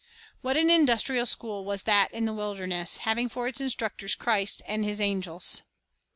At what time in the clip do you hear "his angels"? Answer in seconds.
4.83-5.61